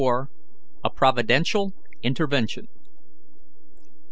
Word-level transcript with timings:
A 0.83 0.89
PROVIDENTIAL 0.89 1.73
INTERVENTION. 2.01 2.65